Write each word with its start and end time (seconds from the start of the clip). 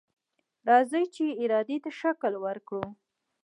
راځئ 0.67 1.05
دې 1.15 1.27
ارادې 1.43 1.77
ته 1.83 1.89
شکل 1.99 2.33
ورکړو. 2.45 2.83